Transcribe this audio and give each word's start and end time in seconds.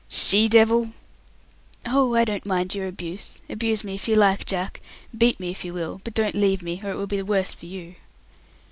"She 0.09 0.49
devil!" 0.49 0.93
"Oh, 1.85 2.15
I 2.15 2.25
don't 2.25 2.43
mind 2.43 2.73
your 2.73 2.87
abuse. 2.87 3.39
Abuse 3.47 3.83
me 3.83 3.93
if 3.93 4.07
you 4.07 4.15
like, 4.15 4.47
Jack. 4.47 4.81
Beat 5.15 5.39
me 5.39 5.51
if 5.51 5.63
you 5.63 5.75
will, 5.75 6.01
but 6.03 6.15
don't 6.15 6.33
leave 6.33 6.63
me, 6.63 6.81
or 6.83 6.89
it 6.89 6.95
will 6.97 7.05
be 7.05 7.21
worse 7.21 7.53
for 7.53 7.67
you." 7.67 7.93